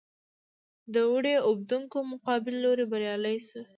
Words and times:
د 0.93 0.95
وړۍ 1.11 1.35
اوبدونکو 1.47 1.97
مقابل 2.11 2.53
لوری 2.63 2.85
بریالي 2.91 3.35
شول. 3.47 3.63